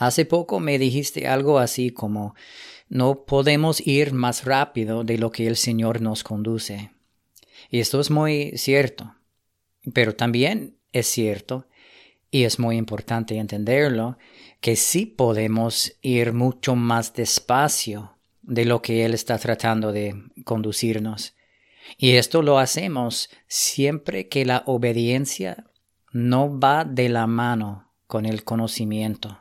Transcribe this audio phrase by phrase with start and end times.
[0.00, 2.34] Hace poco me dijiste algo así como
[2.88, 6.90] no podemos ir más rápido de lo que el Señor nos conduce.
[7.68, 9.14] Y esto es muy cierto.
[9.92, 11.66] Pero también es cierto,
[12.30, 14.16] y es muy importante entenderlo,
[14.62, 20.14] que sí podemos ir mucho más despacio de lo que Él está tratando de
[20.44, 21.34] conducirnos.
[21.98, 25.66] Y esto lo hacemos siempre que la obediencia
[26.10, 29.38] no va de la mano con el conocimiento.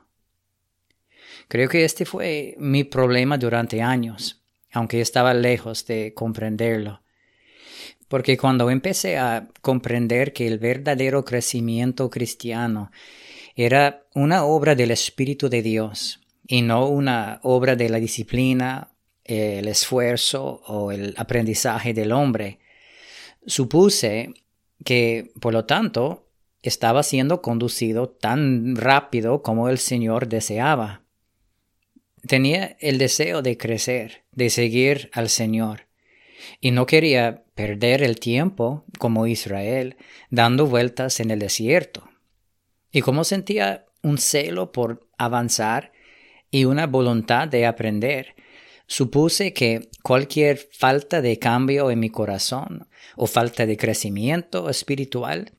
[1.49, 4.39] Creo que este fue mi problema durante años,
[4.71, 7.01] aunque estaba lejos de comprenderlo.
[8.07, 12.91] Porque cuando empecé a comprender que el verdadero crecimiento cristiano
[13.55, 18.91] era una obra del Espíritu de Dios y no una obra de la disciplina,
[19.25, 22.59] el esfuerzo o el aprendizaje del hombre,
[23.47, 24.35] supuse
[24.85, 26.27] que, por lo tanto,
[26.61, 31.08] estaba siendo conducido tan rápido como el Señor deseaba.
[32.27, 35.87] Tenía el deseo de crecer, de seguir al Señor,
[36.59, 39.97] y no quería perder el tiempo como Israel,
[40.29, 42.09] dando vueltas en el desierto.
[42.91, 45.91] Y como sentía un celo por avanzar
[46.51, 48.35] y una voluntad de aprender,
[48.87, 55.53] supuse que cualquier falta de cambio en mi corazón o falta de crecimiento espiritual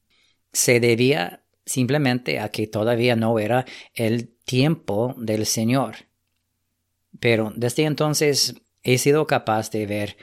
[0.52, 3.64] se debía simplemente a que todavía no era
[3.95, 6.09] el tiempo del Señor.
[7.19, 10.16] Pero desde entonces he sido capaz de ver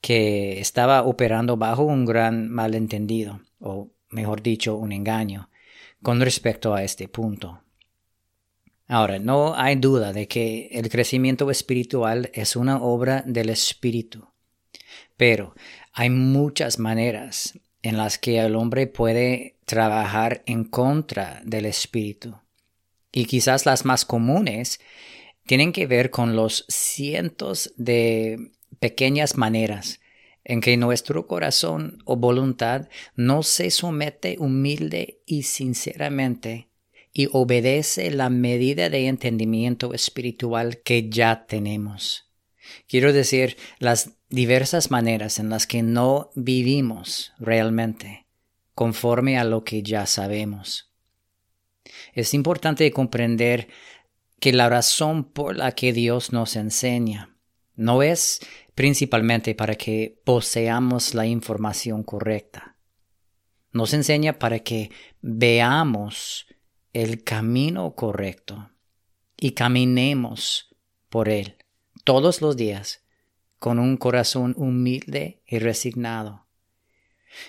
[0.00, 5.48] que estaba operando bajo un gran malentendido, o mejor dicho, un engaño,
[6.02, 7.62] con respecto a este punto.
[8.88, 14.28] Ahora, no hay duda de que el crecimiento espiritual es una obra del Espíritu,
[15.16, 15.54] pero
[15.92, 22.36] hay muchas maneras en las que el hombre puede trabajar en contra del Espíritu.
[23.12, 24.80] Y quizás las más comunes
[25.46, 30.00] tienen que ver con los cientos de pequeñas maneras
[30.44, 36.68] en que nuestro corazón o voluntad no se somete humilde y sinceramente
[37.12, 42.30] y obedece la medida de entendimiento espiritual que ya tenemos.
[42.88, 48.26] Quiero decir, las diversas maneras en las que no vivimos realmente
[48.74, 50.90] conforme a lo que ya sabemos.
[52.14, 53.68] Es importante comprender
[54.42, 57.36] que la razón por la que Dios nos enseña
[57.76, 58.40] no es
[58.74, 62.76] principalmente para que poseamos la información correcta.
[63.70, 66.48] Nos enseña para que veamos
[66.92, 68.72] el camino correcto
[69.36, 70.74] y caminemos
[71.08, 71.56] por él
[72.02, 73.04] todos los días
[73.60, 76.48] con un corazón humilde y resignado.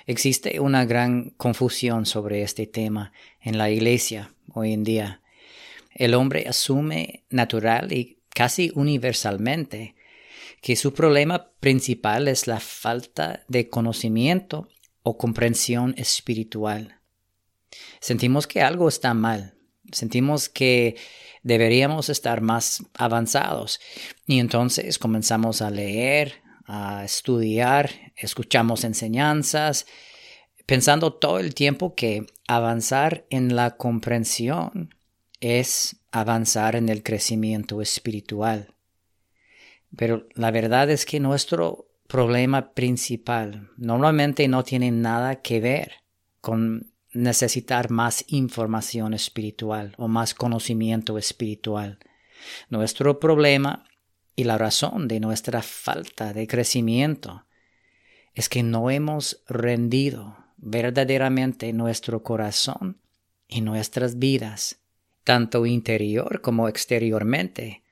[0.05, 5.22] Existe una gran confusión sobre este tema en la iglesia hoy en día
[5.95, 9.95] el hombre asume natural y casi universalmente
[10.61, 14.69] que su problema principal es la falta de conocimiento
[15.03, 16.99] o comprensión espiritual.
[17.99, 19.55] Sentimos que algo está mal,
[19.91, 20.95] sentimos que
[21.43, 23.79] deberíamos estar más avanzados
[24.25, 29.85] y entonces comenzamos a leer, a estudiar, escuchamos enseñanzas,
[30.65, 34.95] pensando todo el tiempo que avanzar en la comprensión
[35.43, 38.73] es avanzar en el crecimiento espiritual.
[39.97, 45.95] Pero la verdad es que nuestro problema principal normalmente no tiene nada que ver
[46.39, 51.99] con necesitar más información espiritual o más conocimiento espiritual.
[52.69, 53.83] Nuestro problema
[54.37, 57.45] y la razón de nuestra falta de crecimiento
[58.33, 63.01] es que no hemos rendido verdaderamente nuestro corazón
[63.47, 64.82] y nuestras vidas
[65.23, 67.83] tanto interior como exteriormente,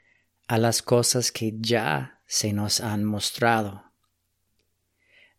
[0.48, 3.86] a las cosas que ya se nos han mostrado.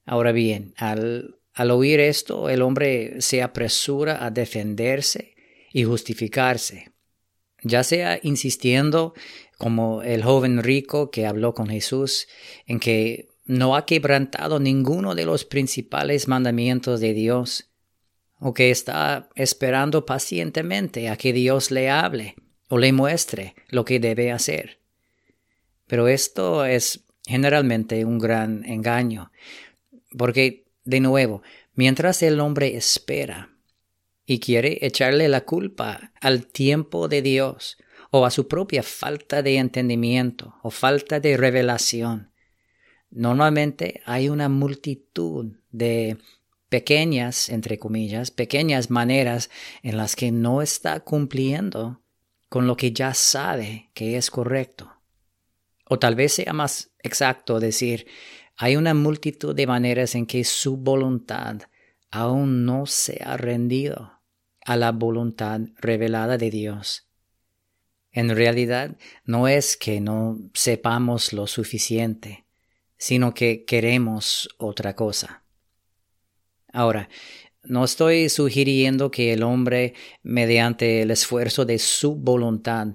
[0.04, 5.34] Ahora bien, al, al oír esto, el hombre se apresura a defenderse
[5.72, 6.92] y justificarse,
[7.62, 9.14] ya sea insistiendo,
[9.58, 12.26] como el joven rico que habló con Jesús,
[12.66, 17.71] en que no ha quebrantado ninguno de los principales mandamientos de Dios,
[18.44, 22.34] o que está esperando pacientemente a que Dios le hable
[22.68, 24.80] o le muestre lo que debe hacer.
[25.86, 29.30] Pero esto es generalmente un gran engaño,
[30.18, 31.42] porque, de nuevo,
[31.74, 33.50] mientras el hombre espera
[34.26, 37.78] y quiere echarle la culpa al tiempo de Dios
[38.10, 42.32] o a su propia falta de entendimiento o falta de revelación,
[43.08, 46.18] normalmente hay una multitud de
[46.72, 49.50] pequeñas, entre comillas, pequeñas maneras
[49.82, 52.00] en las que no está cumpliendo
[52.48, 54.90] con lo que ya sabe que es correcto.
[55.84, 58.06] O tal vez sea más exacto decir,
[58.56, 61.60] hay una multitud de maneras en que su voluntad
[62.10, 64.22] aún no se ha rendido
[64.64, 67.06] a la voluntad revelada de Dios.
[68.12, 68.96] En realidad
[69.26, 72.46] no es que no sepamos lo suficiente,
[72.96, 75.41] sino que queremos otra cosa.
[76.72, 77.08] Ahora,
[77.64, 82.88] no estoy sugiriendo que el hombre, mediante el esfuerzo de su voluntad,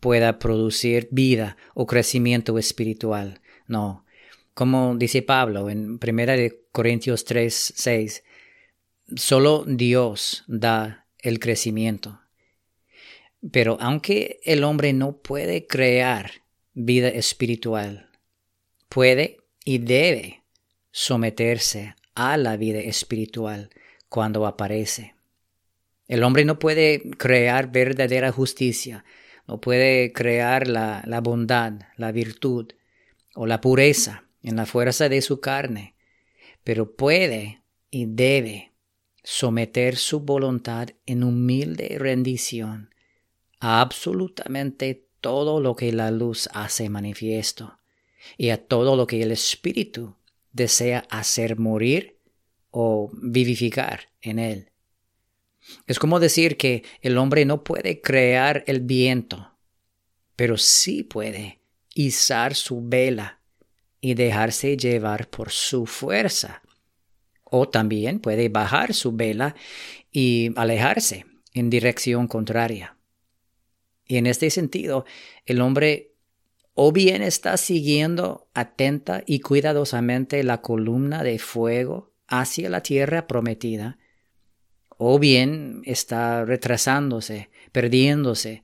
[0.00, 3.40] pueda producir vida o crecimiento espiritual.
[3.66, 4.06] No.
[4.54, 6.32] Como dice Pablo en 1
[6.72, 8.24] Corintios 3, 6,
[9.14, 12.20] solo Dios da el crecimiento.
[13.52, 16.30] Pero aunque el hombre no puede crear
[16.72, 18.10] vida espiritual,
[18.88, 20.44] puede y debe
[20.90, 23.70] someterse a la vida espiritual
[24.08, 25.14] cuando aparece.
[26.08, 29.04] El hombre no puede crear verdadera justicia,
[29.46, 32.72] no puede crear la, la bondad, la virtud
[33.36, 35.94] o la pureza en la fuerza de su carne,
[36.64, 38.72] pero puede y debe
[39.22, 42.92] someter su voluntad en humilde rendición
[43.60, 47.78] a absolutamente todo lo que la luz hace manifiesto
[48.36, 50.17] y a todo lo que el Espíritu
[50.58, 52.18] desea hacer morir
[52.70, 54.70] o vivificar en él.
[55.86, 59.52] Es como decir que el hombre no puede crear el viento,
[60.36, 61.60] pero sí puede
[61.94, 63.40] izar su vela
[64.00, 66.62] y dejarse llevar por su fuerza.
[67.44, 69.54] O también puede bajar su vela
[70.12, 71.24] y alejarse
[71.54, 72.96] en dirección contraria.
[74.06, 75.04] Y en este sentido,
[75.46, 76.12] el hombre
[76.80, 83.98] o bien está siguiendo atenta y cuidadosamente la columna de fuego hacia la tierra prometida,
[84.96, 88.62] o bien está retrasándose, perdiéndose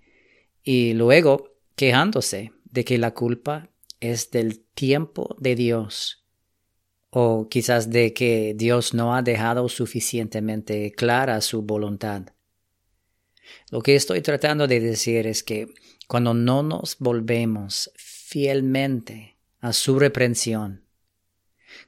[0.62, 3.68] y luego quejándose de que la culpa
[3.98, 6.24] es del tiempo de Dios,
[7.10, 12.26] o quizás de que Dios no ha dejado suficientemente clara su voluntad.
[13.72, 15.66] Lo que estoy tratando de decir es que
[16.06, 20.84] cuando no nos volvemos fielmente a su reprensión,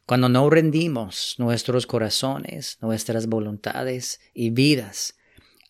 [0.05, 5.17] cuando no rendimos nuestros corazones, nuestras voluntades y vidas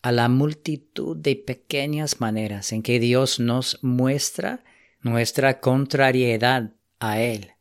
[0.02, 4.64] a la multitud de pequeñas maneras en que Dios nos muestra
[5.00, 7.52] nuestra contrariedad a Él,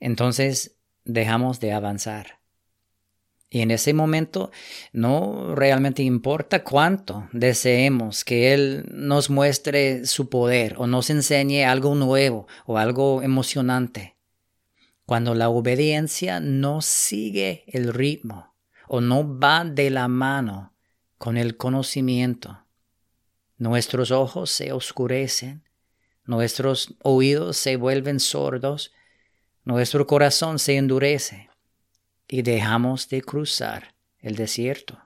[0.00, 2.40] entonces dejamos de avanzar.
[3.56, 4.50] Y en ese momento
[4.92, 11.94] no realmente importa cuánto deseemos que Él nos muestre su poder o nos enseñe algo
[11.94, 14.14] nuevo o algo emocionante
[15.06, 18.54] cuando la obediencia no sigue el ritmo
[18.88, 20.74] o no va de la mano
[21.16, 22.62] con el conocimiento.
[23.56, 25.64] Nuestros ojos se oscurecen,
[26.26, 28.92] nuestros oídos se vuelven sordos,
[29.64, 31.48] nuestro corazón se endurece
[32.28, 35.00] y dejamos de cruzar el desierto.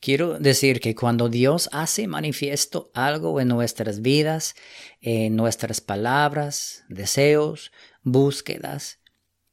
[0.00, 4.54] Quiero decir que cuando Dios hace manifiesto algo en nuestras vidas,
[5.00, 7.70] en nuestras palabras, deseos,
[8.02, 8.98] búsquedas,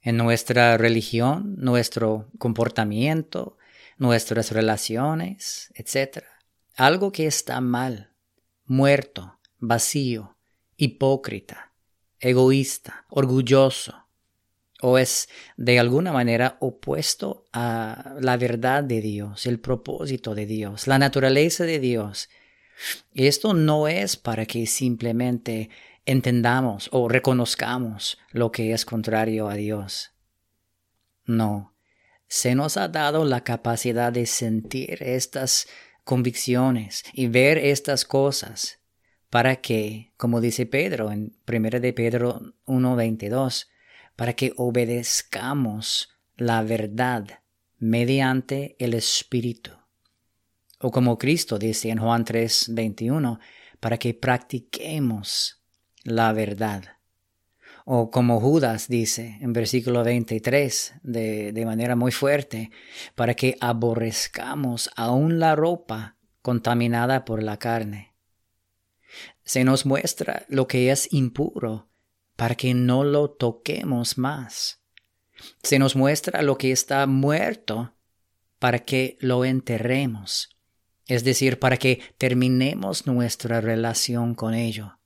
[0.01, 3.57] en nuestra religión, nuestro comportamiento,
[3.98, 6.24] nuestras relaciones, etc.
[6.75, 8.13] Algo que está mal,
[8.66, 10.38] muerto, vacío,
[10.78, 11.73] hipócrita,
[12.19, 14.06] egoísta, orgulloso,
[14.81, 20.88] o es de alguna manera opuesto a la verdad de Dios, el propósito de Dios,
[20.88, 22.30] la naturaleza de Dios.
[23.16, 25.69] Esto no es para que simplemente
[26.06, 30.12] entendamos o reconozcamos lo que es contrario a Dios.
[31.26, 31.76] No,
[32.28, 35.68] se nos ha dado la capacidad de sentir estas
[36.04, 38.80] convicciones y ver estas cosas
[39.30, 43.68] para que, como dice Pedro en 1 de Pedro 1.22,
[44.18, 47.40] para que obedezcamos la verdad
[47.78, 49.71] mediante el Espíritu.
[50.80, 53.40] O como Cristo dice en Juan 3, 21,
[53.80, 55.64] para que practiquemos
[56.04, 56.83] la verdad.
[57.86, 62.71] O como Judas dice en versículo 23 de, de manera muy fuerte,
[63.14, 68.16] para que aborrezcamos aún la ropa contaminada por la carne.
[69.44, 71.88] Se nos muestra lo que es impuro
[72.38, 74.80] para que no lo toquemos más.
[75.64, 77.94] Se nos muestra lo que está muerto
[78.60, 80.56] para que lo enterremos,
[81.08, 84.98] es decir, para que terminemos nuestra relación con ello.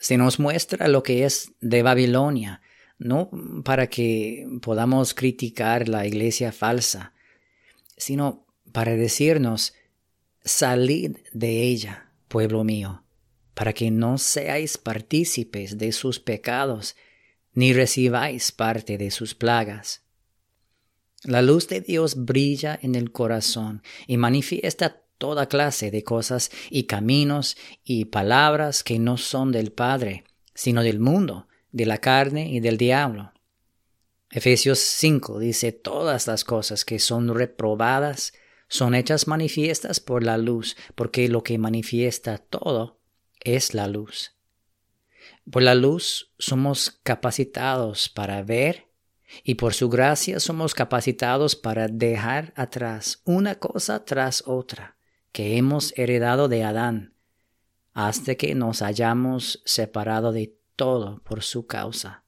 [0.00, 2.62] Se nos muestra lo que es de Babilonia,
[2.98, 3.30] no
[3.64, 7.12] para que podamos criticar la iglesia falsa,
[7.96, 9.74] sino para decirnos,
[10.44, 13.04] salid de ella, pueblo mío,
[13.58, 16.94] para que no seáis partícipes de sus pecados,
[17.54, 20.04] ni recibáis parte de sus plagas.
[21.24, 26.84] La luz de Dios brilla en el corazón y manifiesta toda clase de cosas y
[26.84, 30.22] caminos y palabras que no son del Padre,
[30.54, 33.32] sino del mundo, de la carne y del diablo.
[34.30, 38.34] Efesios 5 dice, todas las cosas que son reprobadas
[38.68, 42.97] son hechas manifiestas por la luz, porque lo que manifiesta todo
[43.40, 44.34] es la luz.
[45.50, 48.88] Por la luz somos capacitados para ver
[49.44, 54.96] y por su gracia somos capacitados para dejar atrás una cosa tras otra
[55.32, 57.14] que hemos heredado de Adán,
[57.92, 62.24] hasta que nos hayamos separado de todo por su causa.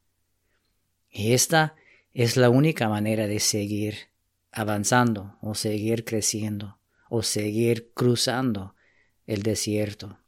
[1.10, 1.74] Y esta
[2.12, 4.10] es la única manera de seguir
[4.52, 8.74] avanzando o seguir creciendo o seguir cruzando
[9.26, 10.18] el desierto.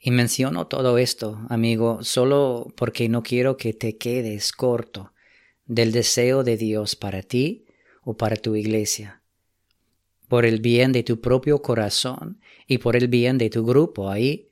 [0.00, 5.12] Y menciono todo esto, amigo, solo porque no quiero que te quedes corto
[5.66, 7.66] del deseo de Dios para ti
[8.02, 9.22] o para tu iglesia.
[10.28, 14.48] Por el bien de tu propio corazón y por el bien de tu grupo ahí,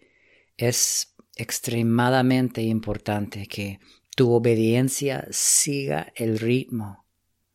[0.56, 3.80] es extremadamente importante que
[4.16, 7.04] tu obediencia siga el ritmo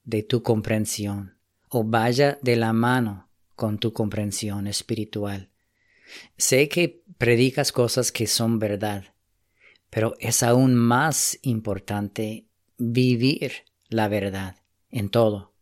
[0.03, 1.37] de tu comprensión
[1.69, 5.49] o vaya de la mano con tu comprensión espiritual.
[6.37, 9.13] Sé que predicas cosas que son verdad,
[9.89, 12.47] pero es aún más importante
[12.77, 14.57] vivir la verdad
[14.89, 15.53] en todo.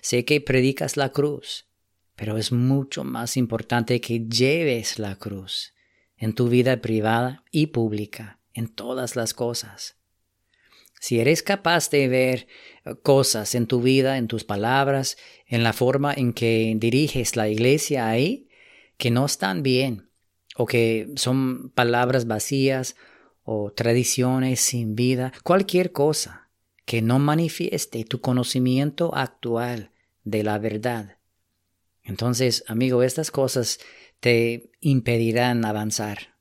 [0.00, 1.66] Sé que predicas la cruz,
[2.14, 5.74] pero es mucho más importante que lleves la cruz
[6.16, 9.96] en tu vida privada y pública, en todas las cosas.
[10.98, 12.46] Si eres capaz de ver
[13.02, 18.08] cosas en tu vida, en tus palabras, en la forma en que diriges la iglesia
[18.08, 18.45] ahí,
[18.96, 20.10] que no están bien,
[20.56, 22.96] o que son palabras vacías,
[23.42, 26.48] o tradiciones sin vida, cualquier cosa
[26.84, 29.92] que no manifieste tu conocimiento actual
[30.24, 31.18] de la verdad.
[32.02, 33.78] Entonces, amigo, estas cosas
[34.20, 36.36] te impedirán avanzar.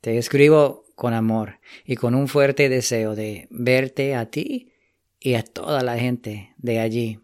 [0.00, 4.72] Te escribo con amor y con un fuerte deseo de verte a ti
[5.20, 7.20] y a toda la gente de allí,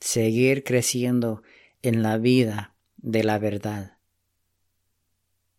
[0.00, 1.42] seguir creciendo
[1.82, 3.97] en la vida de la verdad.